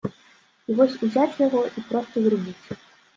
І 0.69 0.77
вось 0.79 0.95
узяць 1.07 1.39
яго, 1.41 1.61
і 1.83 1.83
проста 1.91 2.25
зрубіць. 2.25 2.65